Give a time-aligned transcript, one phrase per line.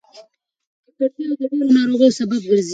[0.85, 2.69] ککړتیا د ډېرو ناروغیو سبب ګرځي.